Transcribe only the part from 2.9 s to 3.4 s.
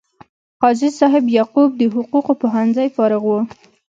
فارغ و.